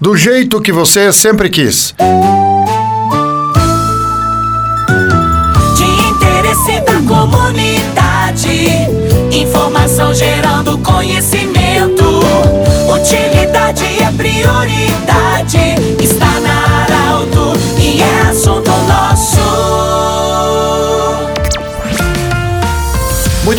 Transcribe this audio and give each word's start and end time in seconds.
Do 0.00 0.16
jeito 0.16 0.60
que 0.60 0.70
você 0.70 1.12
sempre 1.12 1.50
quis. 1.50 1.92
De 5.76 5.84
interesse 6.08 6.80
da 6.82 7.02
comunidade. 7.02 8.68
Informação 9.32 10.14
gerando 10.14 10.78
conhecimento. 10.78 12.04
Utilidade 12.94 13.84
é 14.00 14.12
prioridade. 14.16 15.58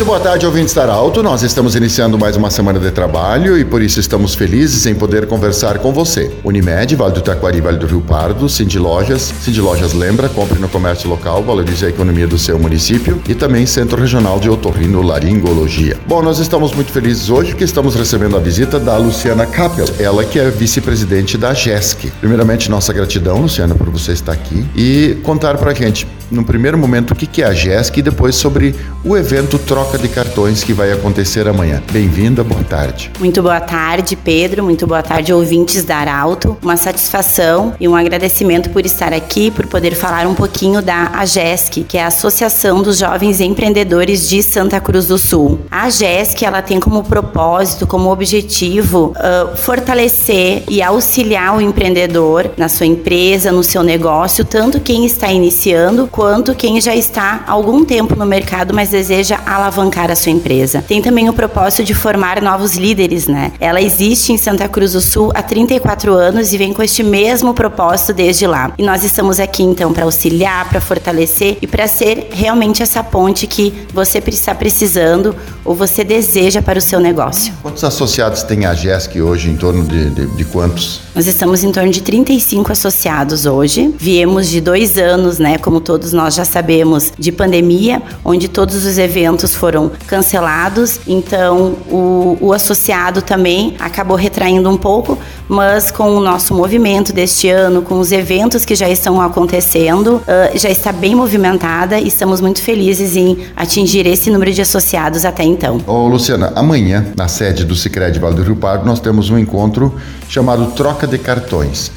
Muito 0.00 0.08
boa 0.08 0.18
tarde, 0.18 0.46
ouvintes 0.46 0.72
da 0.72 0.90
Alto. 0.90 1.22
Nós 1.22 1.42
estamos 1.42 1.74
iniciando 1.74 2.18
mais 2.18 2.34
uma 2.34 2.50
semana 2.50 2.80
de 2.80 2.90
trabalho 2.90 3.58
e 3.58 3.66
por 3.66 3.82
isso 3.82 4.00
estamos 4.00 4.34
felizes 4.34 4.86
em 4.86 4.94
poder 4.94 5.26
conversar 5.26 5.78
com 5.78 5.92
você. 5.92 6.34
Unimed, 6.42 6.96
Vale 6.96 7.12
do 7.12 7.20
Taquari, 7.20 7.60
Vale 7.60 7.76
do 7.76 7.86
Rio 7.86 8.00
Pardo, 8.00 8.48
Cindy 8.48 8.78
Lojas. 8.78 9.30
Cindy 9.42 9.60
Lojas 9.60 9.92
lembra, 9.92 10.30
compre 10.30 10.58
no 10.58 10.70
comércio 10.70 11.06
local, 11.06 11.42
valorize 11.42 11.84
a 11.84 11.90
economia 11.90 12.26
do 12.26 12.38
seu 12.38 12.58
município 12.58 13.20
e 13.28 13.34
também 13.34 13.66
Centro 13.66 14.00
Regional 14.00 14.40
de 14.40 14.48
Otorrino 14.48 15.02
Laringologia. 15.02 15.98
Bom, 16.06 16.22
nós 16.22 16.38
estamos 16.38 16.72
muito 16.72 16.90
felizes 16.90 17.28
hoje 17.28 17.54
que 17.54 17.64
estamos 17.64 17.94
recebendo 17.94 18.38
a 18.38 18.40
visita 18.40 18.80
da 18.80 18.96
Luciana 18.96 19.44
Kappel, 19.44 19.84
ela 19.98 20.24
que 20.24 20.38
é 20.38 20.48
vice-presidente 20.48 21.36
da 21.36 21.52
GESC. 21.52 22.10
Primeiramente, 22.20 22.70
nossa 22.70 22.90
gratidão, 22.94 23.42
Luciana, 23.42 23.74
por 23.74 23.90
você 23.90 24.12
estar 24.12 24.32
aqui 24.32 24.64
e 24.74 25.18
contar 25.22 25.58
pra 25.58 25.74
gente, 25.74 26.06
no 26.30 26.44
primeiro 26.44 26.78
momento, 26.78 27.12
o 27.12 27.16
que 27.16 27.42
é 27.42 27.46
a 27.46 27.52
GESC 27.52 27.98
e 27.98 28.02
depois 28.02 28.36
sobre 28.36 28.74
o 29.04 29.16
evento 29.16 29.58
Troca 29.58 29.98
de 29.98 30.08
Cartões 30.08 30.62
que 30.62 30.72
vai 30.72 30.92
acontecer 30.92 31.48
amanhã. 31.48 31.82
Bem-vinda, 31.90 32.44
boa 32.44 32.62
tarde. 32.62 33.10
Muito 33.18 33.42
boa 33.42 33.60
tarde, 33.60 34.16
Pedro. 34.16 34.62
Muito 34.62 34.86
boa 34.86 35.02
tarde, 35.02 35.32
ouvintes 35.32 35.84
da 35.84 35.96
Arauto. 35.96 36.56
Uma 36.62 36.76
satisfação 36.76 37.74
e 37.80 37.88
um 37.88 37.96
agradecimento 37.96 38.70
por 38.70 38.84
estar 38.84 39.12
aqui, 39.12 39.50
por 39.50 39.66
poder 39.66 39.94
falar 39.94 40.26
um 40.26 40.34
pouquinho 40.34 40.80
da 40.80 41.10
AGESC, 41.14 41.84
que 41.84 41.98
é 41.98 42.04
a 42.04 42.06
Associação 42.08 42.82
dos 42.82 42.98
Jovens 42.98 43.40
Empreendedores 43.40 44.28
de 44.28 44.42
Santa 44.42 44.80
Cruz 44.80 45.06
do 45.06 45.18
Sul. 45.18 45.60
A 45.70 45.84
AGESC, 45.84 46.44
ela 46.44 46.62
tem 46.62 46.78
como 46.78 47.02
propósito, 47.02 47.86
como 47.86 48.10
objetivo, 48.10 49.14
uh, 49.16 49.56
fortalecer 49.56 50.62
e 50.68 50.82
auxiliar 50.82 51.56
o 51.56 51.60
empreendedor 51.60 52.50
na 52.56 52.68
sua 52.68 52.86
empresa, 52.86 53.50
no 53.50 53.64
seu 53.64 53.82
negócio, 53.82 54.44
tanto 54.44 54.80
quem 54.80 55.04
está 55.04 55.32
iniciando 55.32 56.06
quanto 56.20 56.54
quem 56.54 56.78
já 56.82 56.94
está 56.94 57.44
há 57.46 57.52
algum 57.52 57.82
tempo 57.82 58.14
no 58.14 58.26
mercado, 58.26 58.74
mas 58.74 58.90
deseja 58.90 59.40
alavancar 59.46 60.10
a 60.10 60.14
sua 60.14 60.30
empresa. 60.30 60.84
Tem 60.86 61.00
também 61.00 61.30
o 61.30 61.32
propósito 61.32 61.82
de 61.82 61.94
formar 61.94 62.42
novos 62.42 62.76
líderes, 62.76 63.26
né? 63.26 63.52
Ela 63.58 63.80
existe 63.80 64.30
em 64.30 64.36
Santa 64.36 64.68
Cruz 64.68 64.92
do 64.92 65.00
Sul 65.00 65.32
há 65.34 65.42
34 65.42 66.12
anos 66.12 66.52
e 66.52 66.58
vem 66.58 66.74
com 66.74 66.82
este 66.82 67.02
mesmo 67.02 67.54
propósito 67.54 68.12
desde 68.12 68.46
lá. 68.46 68.70
E 68.76 68.82
nós 68.82 69.02
estamos 69.02 69.40
aqui 69.40 69.62
então 69.62 69.94
para 69.94 70.04
auxiliar, 70.04 70.68
para 70.68 70.78
fortalecer 70.78 71.56
e 71.62 71.66
para 71.66 71.86
ser 71.86 72.28
realmente 72.32 72.82
essa 72.82 73.02
ponte 73.02 73.46
que 73.46 73.72
você 73.94 74.22
está 74.26 74.54
precisando 74.54 75.34
ou 75.64 75.74
você 75.74 76.04
deseja 76.04 76.60
para 76.60 76.78
o 76.78 76.82
seu 76.82 77.00
negócio. 77.00 77.54
Quantos 77.62 77.82
associados 77.82 78.42
tem 78.42 78.66
a 78.66 78.74
GESC 78.74 79.22
hoje? 79.22 79.48
Em 79.48 79.56
torno 79.56 79.84
de, 79.84 80.10
de, 80.10 80.26
de 80.26 80.44
quantos? 80.44 81.00
Nós 81.14 81.26
estamos 81.26 81.64
em 81.64 81.72
torno 81.72 81.90
de 81.90 82.02
35 82.02 82.72
associados 82.72 83.46
hoje. 83.46 83.94
Viemos 83.98 84.48
de 84.48 84.60
dois 84.60 84.98
anos, 84.98 85.38
né? 85.38 85.56
Como 85.56 85.80
todos 85.80 86.09
nós 86.12 86.34
já 86.34 86.44
sabemos, 86.44 87.12
de 87.18 87.32
pandemia, 87.32 88.02
onde 88.24 88.48
todos 88.48 88.84
os 88.84 88.98
eventos 88.98 89.54
foram 89.54 89.90
cancelados. 90.06 91.00
Então, 91.06 91.76
o, 91.88 92.36
o 92.40 92.52
associado 92.52 93.22
também 93.22 93.74
acabou 93.78 94.16
retraindo 94.16 94.68
um 94.68 94.76
pouco, 94.76 95.18
mas 95.48 95.90
com 95.90 96.16
o 96.16 96.20
nosso 96.20 96.54
movimento 96.54 97.12
deste 97.12 97.48
ano, 97.48 97.82
com 97.82 97.98
os 97.98 98.12
eventos 98.12 98.64
que 98.64 98.74
já 98.74 98.88
estão 98.88 99.20
acontecendo, 99.20 100.16
uh, 100.16 100.58
já 100.58 100.68
está 100.68 100.92
bem 100.92 101.14
movimentada 101.14 101.98
e 101.98 102.08
estamos 102.08 102.40
muito 102.40 102.62
felizes 102.62 103.16
em 103.16 103.38
atingir 103.56 104.06
esse 104.06 104.30
número 104.30 104.52
de 104.52 104.62
associados 104.62 105.24
até 105.24 105.42
então. 105.42 105.80
Ô, 105.86 106.06
Luciana, 106.08 106.52
amanhã, 106.54 107.06
na 107.16 107.28
sede 107.28 107.64
do 107.64 107.74
Sicredi 107.74 108.18
Vale 108.18 108.36
do 108.36 108.42
Rio 108.42 108.56
Pardo, 108.56 108.86
nós 108.86 109.00
temos 109.00 109.30
um 109.30 109.38
encontro 109.38 109.94
chamado 110.28 110.66
Troca 110.72 111.06
de 111.06 111.18
Cartões. 111.18 111.90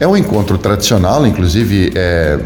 É 0.00 0.08
um 0.08 0.16
encontro 0.16 0.56
tradicional, 0.56 1.26
inclusive 1.26 1.92
é, 1.94 2.38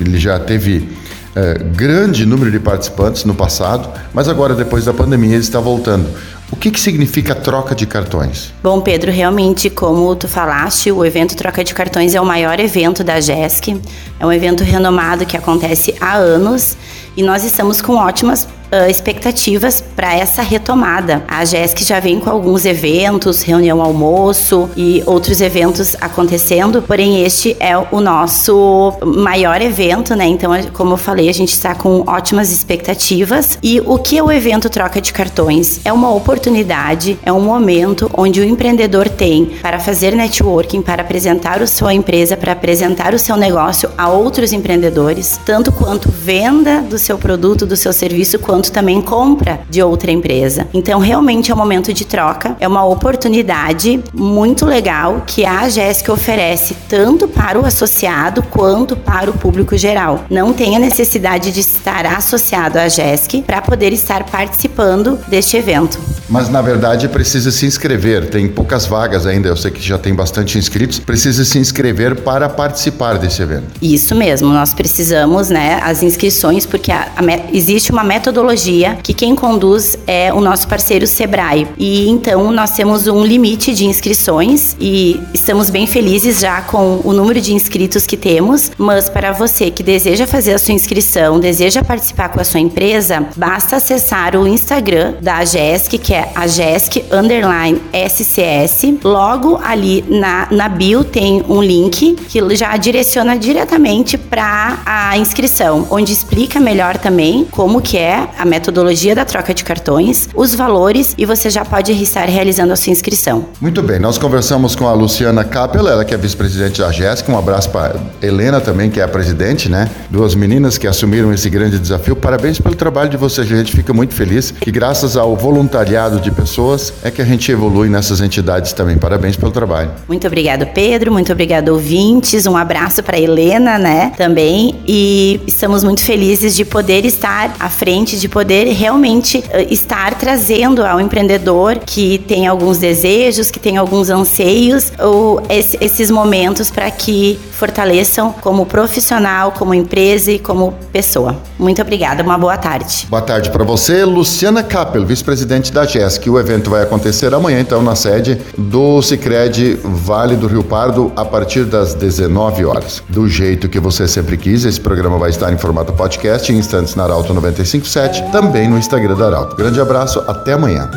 ele 0.00 0.18
já 0.18 0.36
teve 0.40 0.88
é, 1.36 1.54
grande 1.72 2.26
número 2.26 2.50
de 2.50 2.58
participantes 2.58 3.24
no 3.24 3.36
passado, 3.36 3.88
mas 4.12 4.28
agora, 4.28 4.52
depois 4.52 4.84
da 4.84 4.92
pandemia, 4.92 5.34
ele 5.34 5.38
está 5.38 5.60
voltando. 5.60 6.08
O 6.50 6.56
que, 6.56 6.72
que 6.72 6.80
significa 6.80 7.36
troca 7.36 7.72
de 7.72 7.86
cartões? 7.86 8.52
Bom, 8.60 8.80
Pedro, 8.80 9.12
realmente, 9.12 9.70
como 9.70 10.16
tu 10.16 10.26
falaste, 10.26 10.90
o 10.90 11.04
evento 11.04 11.36
Troca 11.36 11.62
de 11.62 11.72
Cartões 11.72 12.16
é 12.16 12.20
o 12.20 12.26
maior 12.26 12.58
evento 12.58 13.04
da 13.04 13.20
GESC. 13.20 13.80
É 14.18 14.26
um 14.26 14.32
evento 14.32 14.64
renomado 14.64 15.24
que 15.24 15.36
acontece 15.36 15.94
há 16.00 16.16
anos 16.16 16.76
e 17.16 17.22
nós 17.22 17.44
estamos 17.44 17.80
com 17.80 17.94
ótimas 17.94 18.48
uh, 18.72 18.90
expectativas 18.90 19.80
para 19.80 20.14
essa 20.14 20.42
retomada. 20.42 21.22
A 21.28 21.44
GESC 21.44 21.84
já 21.84 22.00
vem 22.00 22.20
com 22.20 22.30
alguns 22.30 22.64
eventos, 22.64 23.42
reunião 23.42 23.82
almoço 23.82 24.70
e 24.76 25.02
outros 25.06 25.40
eventos 25.40 25.96
acontecendo, 26.00 26.82
porém 26.82 27.22
este 27.24 27.56
é 27.60 27.76
o 27.76 28.00
nosso 28.00 28.92
maior 29.04 29.60
evento, 29.60 30.14
né? 30.14 30.26
Então, 30.26 30.52
como 30.72 30.94
eu 30.94 30.96
falei, 30.96 31.28
a 31.28 31.34
gente 31.34 31.52
está 31.52 31.74
com 31.74 32.04
ótimas 32.06 32.52
expectativas. 32.52 33.58
E 33.62 33.80
o 33.80 33.98
que 33.98 34.18
é 34.18 34.22
o 34.22 34.30
evento 34.30 34.70
Troca 34.70 35.00
de 35.00 35.12
Cartões? 35.12 35.80
É 35.84 35.92
uma 35.92 36.12
oportunidade, 36.12 37.18
é 37.24 37.32
um 37.32 37.40
momento 37.40 38.10
onde 38.16 38.40
o 38.40 38.44
empreendedor 38.44 39.08
tem 39.08 39.46
para 39.62 39.78
fazer 39.78 40.14
networking, 40.14 40.82
para 40.82 41.02
apresentar 41.02 41.62
a 41.62 41.66
sua 41.66 41.94
empresa, 41.94 42.36
para 42.36 42.52
apresentar 42.52 43.14
o 43.14 43.18
seu 43.18 43.36
negócio 43.36 43.90
a 43.96 44.08
outros 44.08 44.52
empreendedores, 44.52 45.40
tanto 45.44 45.72
quanto 45.72 46.10
venda 46.10 46.80
do 46.82 46.98
seu 46.98 47.18
produto, 47.18 47.66
do 47.66 47.76
seu 47.76 47.92
serviço, 47.92 48.38
quanto 48.38 48.57
quanto 48.58 48.72
também 48.72 49.00
compra 49.00 49.60
de 49.70 49.80
outra 49.80 50.10
empresa. 50.10 50.66
Então, 50.74 50.98
realmente 50.98 51.52
é 51.52 51.54
um 51.54 51.56
momento 51.56 51.92
de 51.92 52.04
troca, 52.04 52.56
é 52.58 52.66
uma 52.66 52.84
oportunidade 52.84 54.02
muito 54.12 54.66
legal 54.66 55.22
que 55.24 55.46
a 55.46 55.68
Jéssica 55.68 56.12
oferece 56.12 56.74
tanto 56.88 57.28
para 57.28 57.60
o 57.60 57.64
associado 57.64 58.42
quanto 58.42 58.96
para 58.96 59.30
o 59.30 59.32
público 59.32 59.76
geral. 59.76 60.24
Não 60.28 60.52
tem 60.52 60.74
a 60.74 60.80
necessidade 60.80 61.52
de 61.52 61.60
estar 61.60 62.04
associado 62.04 62.80
à 62.80 62.88
Jéssica 62.88 63.40
para 63.42 63.62
poder 63.62 63.92
estar 63.92 64.24
participando 64.24 65.16
deste 65.28 65.56
evento. 65.56 66.17
Mas 66.28 66.48
na 66.48 66.60
verdade 66.60 67.08
precisa 67.08 67.50
se 67.50 67.64
inscrever, 67.66 68.28
tem 68.28 68.48
poucas 68.48 68.86
vagas 68.86 69.26
ainda, 69.26 69.48
eu 69.48 69.56
sei 69.56 69.70
que 69.70 69.80
já 69.80 69.98
tem 69.98 70.14
bastante 70.14 70.58
inscritos, 70.58 70.98
precisa 70.98 71.44
se 71.44 71.58
inscrever 71.58 72.16
para 72.16 72.48
participar 72.48 73.18
desse 73.18 73.40
evento. 73.40 73.66
Isso 73.80 74.14
mesmo, 74.14 74.48
nós 74.52 74.74
precisamos, 74.74 75.48
né, 75.48 75.80
as 75.82 76.02
inscrições, 76.02 76.66
porque 76.66 76.92
a, 76.92 77.08
a, 77.16 77.22
existe 77.52 77.90
uma 77.90 78.04
metodologia 78.04 78.98
que 79.02 79.14
quem 79.14 79.34
conduz 79.34 79.96
é 80.06 80.32
o 80.32 80.40
nosso 80.40 80.68
parceiro 80.68 81.06
Sebrae. 81.06 81.66
E 81.78 82.08
então 82.08 82.52
nós 82.52 82.72
temos 82.72 83.06
um 83.06 83.24
limite 83.24 83.74
de 83.74 83.86
inscrições 83.86 84.76
e 84.80 85.20
estamos 85.32 85.70
bem 85.70 85.86
felizes 85.86 86.40
já 86.40 86.60
com 86.60 87.00
o 87.04 87.12
número 87.12 87.40
de 87.40 87.54
inscritos 87.54 88.06
que 88.06 88.16
temos, 88.16 88.70
mas 88.76 89.08
para 89.08 89.32
você 89.32 89.70
que 89.70 89.82
deseja 89.82 90.26
fazer 90.26 90.54
a 90.54 90.58
sua 90.58 90.74
inscrição, 90.74 91.40
deseja 91.40 91.82
participar 91.82 92.28
com 92.28 92.40
a 92.40 92.44
sua 92.44 92.60
empresa, 92.60 93.26
basta 93.36 93.76
acessar 93.76 94.36
o 94.36 94.46
Instagram 94.46 95.14
da 95.20 95.44
GESC, 95.44 95.98
que 95.98 96.14
é 96.14 96.17
é 96.18 96.28
a 96.34 96.46
GESC 96.46 97.04
underline 97.12 97.80
SCS. 97.92 98.98
Logo 99.04 99.60
ali 99.62 100.04
na, 100.08 100.48
na 100.50 100.68
bio 100.68 101.04
tem 101.04 101.44
um 101.48 101.62
link 101.62 102.16
que 102.28 102.56
já 102.56 102.76
direciona 102.76 103.38
diretamente 103.38 104.18
para 104.18 104.78
a 104.84 105.16
inscrição, 105.16 105.86
onde 105.90 106.12
explica 106.12 106.58
melhor 106.58 106.96
também 106.96 107.46
como 107.50 107.80
que 107.80 107.96
é 107.96 108.28
a 108.36 108.44
metodologia 108.44 109.14
da 109.14 109.24
troca 109.24 109.54
de 109.54 109.62
cartões, 109.62 110.28
os 110.34 110.54
valores 110.54 111.14
e 111.16 111.24
você 111.24 111.48
já 111.50 111.64
pode 111.64 111.92
estar 111.92 112.28
realizando 112.28 112.72
a 112.72 112.76
sua 112.76 112.90
inscrição. 112.90 113.46
Muito 113.60 113.82
bem, 113.82 113.98
nós 113.98 114.18
conversamos 114.18 114.74
com 114.74 114.88
a 114.88 114.92
Luciana 114.92 115.44
Capel, 115.44 115.86
ela 115.86 116.04
que 116.04 116.14
é 116.14 116.16
vice-presidente 116.16 116.80
da 116.80 116.90
GESC. 116.90 117.30
Um 117.30 117.38
abraço 117.38 117.70
para 117.70 117.96
Helena 118.20 118.60
também, 118.60 118.90
que 118.90 119.00
é 119.00 119.04
a 119.04 119.08
presidente, 119.08 119.68
né? 119.68 119.88
Duas 120.10 120.34
meninas 120.34 120.76
que 120.76 120.86
assumiram 120.86 121.32
esse 121.32 121.48
grande 121.48 121.78
desafio. 121.78 122.16
Parabéns 122.16 122.60
pelo 122.60 122.74
trabalho 122.74 123.08
de 123.08 123.16
vocês, 123.16 123.50
a 123.50 123.56
gente 123.56 123.72
fica 123.72 123.92
muito 123.92 124.14
feliz 124.14 124.50
que 124.50 124.70
graças 124.72 125.16
ao 125.16 125.36
voluntariado 125.36 126.07
de 126.16 126.30
pessoas 126.30 126.92
é 127.02 127.10
que 127.10 127.20
a 127.20 127.24
gente 127.24 127.50
evolui 127.52 127.88
nessas 127.88 128.20
entidades 128.20 128.72
também. 128.72 128.96
Parabéns 128.96 129.36
pelo 129.36 129.52
trabalho. 129.52 129.90
Muito 130.08 130.26
obrigado, 130.26 130.66
Pedro. 130.66 131.12
Muito 131.12 131.32
obrigado, 131.32 131.68
ouvintes. 131.68 132.46
Um 132.46 132.56
abraço 132.56 133.02
para 133.02 133.18
Helena, 133.18 133.78
né? 133.78 134.12
Também. 134.16 134.76
E 134.86 135.40
estamos 135.46 135.84
muito 135.84 136.00
felizes 136.02 136.56
de 136.56 136.64
poder 136.64 137.04
estar 137.04 137.54
à 137.60 137.68
frente, 137.68 138.18
de 138.18 138.28
poder 138.28 138.72
realmente 138.72 139.38
uh, 139.38 139.72
estar 139.72 140.14
trazendo 140.14 140.84
ao 140.84 141.00
empreendedor 141.00 141.78
que 141.84 142.18
tem 142.18 142.46
alguns 142.46 142.78
desejos, 142.78 143.50
que 143.50 143.60
tem 143.60 143.76
alguns 143.76 144.10
anseios, 144.10 144.92
ou 144.98 145.42
esse, 145.48 145.76
esses 145.80 146.10
momentos 146.10 146.70
para 146.70 146.90
que 146.90 147.38
fortaleçam 147.52 148.32
como 148.40 148.64
profissional, 148.64 149.52
como 149.52 149.74
empresa 149.74 150.30
e 150.30 150.38
como 150.38 150.72
pessoa. 150.92 151.36
Muito 151.58 151.82
obrigada. 151.82 152.22
Uma 152.22 152.38
boa 152.38 152.56
tarde. 152.56 153.06
Boa 153.10 153.22
tarde 153.22 153.50
para 153.50 153.64
você, 153.64 154.04
Luciana 154.04 154.62
Kappel, 154.62 155.04
vice-presidente 155.04 155.72
da 155.72 155.84
GE 155.98 156.08
Chesc. 156.08 156.30
O 156.30 156.38
evento 156.38 156.70
vai 156.70 156.82
acontecer 156.82 157.34
amanhã, 157.34 157.60
então, 157.60 157.82
na 157.82 157.94
sede 157.94 158.38
do 158.56 159.02
Cicred 159.02 159.78
Vale 159.82 160.36
do 160.36 160.46
Rio 160.46 160.62
Pardo, 160.62 161.12
a 161.16 161.24
partir 161.24 161.64
das 161.64 161.94
19 161.94 162.64
horas. 162.64 163.02
Do 163.08 163.28
jeito 163.28 163.68
que 163.68 163.80
você 163.80 164.06
sempre 164.06 164.36
quis, 164.36 164.64
esse 164.64 164.80
programa 164.80 165.18
vai 165.18 165.30
estar 165.30 165.52
em 165.52 165.58
formato 165.58 165.92
podcast 165.92 166.52
em 166.52 166.58
instantes 166.58 166.94
na 166.94 167.04
Arauto 167.04 167.34
957, 167.34 168.30
também 168.30 168.68
no 168.68 168.78
Instagram 168.78 169.16
da 169.16 169.26
Arauto. 169.26 169.56
Grande 169.56 169.80
abraço, 169.80 170.22
até 170.26 170.52
amanhã. 170.52 170.88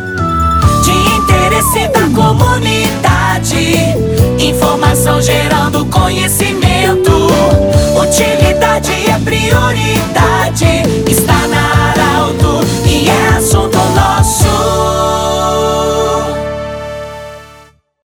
De 0.83 0.91
interesse 0.91 1.87
da 1.89 2.07
comunidade, 2.09 3.75
informação 4.39 5.21
gerando 5.21 5.85
conhecimento. 5.85 7.11
Utilidade 7.99 8.91
é 9.09 9.19
prioridade. 9.19 10.20